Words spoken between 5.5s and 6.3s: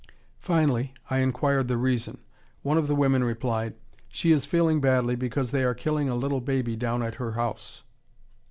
they are killing a